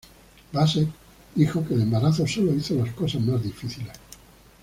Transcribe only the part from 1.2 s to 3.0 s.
dijo que el embarazo "solo hizo las